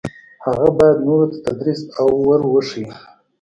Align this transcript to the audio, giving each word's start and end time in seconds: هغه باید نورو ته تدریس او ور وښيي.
هغه 0.45 0.67
باید 0.77 0.97
نورو 1.07 1.25
ته 1.31 1.37
تدریس 1.45 1.79
او 1.99 2.09
ور 2.27 2.41
وښيي. 2.53 2.87